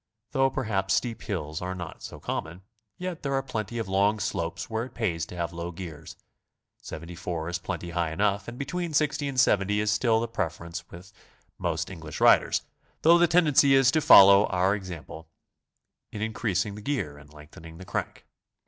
[0.31, 2.63] Though per haps steep hills are not so common,
[2.97, 6.15] yet there are plenty of long slopes where it pays to have low gears;
[6.81, 11.13] 74 is plenty high enough, and between 60 and 70 is still the preference with
[11.59, 12.63] most English riders,
[13.03, 15.29] though the tendency is to follow our example
[16.11, 18.25] in increasing the gear and lengthening the crank.